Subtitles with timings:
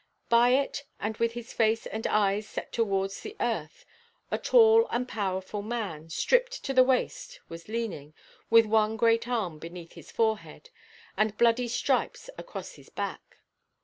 [0.29, 3.85] By it, and with his face and eyes set towards the earth,
[4.31, 8.15] a tall and powerful man, stripped to the waist, was leaning,
[8.49, 10.71] with one great arm beneath his forehead,
[11.15, 13.37] and bloody stripes across his back.